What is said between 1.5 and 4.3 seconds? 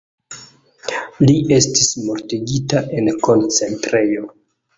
estis mortigita en koncentrejo.